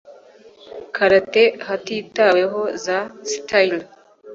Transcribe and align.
karate 0.95 1.43
hatitaweho 1.65 2.61
za 2.83 2.97
styles 3.31 3.87